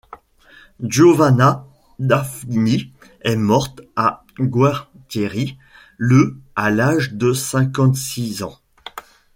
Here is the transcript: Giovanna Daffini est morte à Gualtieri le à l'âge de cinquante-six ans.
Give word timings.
Giovanna 0.81 1.67
Daffini 1.99 2.91
est 3.21 3.35
morte 3.35 3.81
à 3.95 4.25
Gualtieri 4.39 5.59
le 5.97 6.39
à 6.55 6.71
l'âge 6.71 7.13
de 7.13 7.33
cinquante-six 7.33 8.41
ans. 8.41 8.59